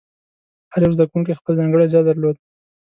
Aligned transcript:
هر 0.71 0.81
یو 0.85 0.95
زده 0.97 1.05
کوونکی 1.09 1.37
خپل 1.39 1.53
ځانګړی 1.59 1.87
ځای 1.93 2.03
درلود. 2.05 2.35